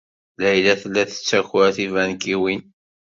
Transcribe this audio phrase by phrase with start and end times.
[0.39, 2.61] Layla tella tettaker tibankiwin.